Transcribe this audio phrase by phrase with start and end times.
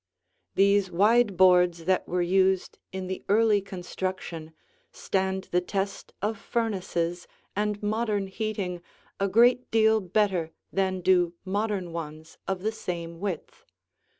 [0.55, 4.51] These wide boards that were used in the early construction
[4.91, 8.81] stand the test of furnaces and modern heating
[9.19, 13.63] a great deal better than do modern ones of the same width.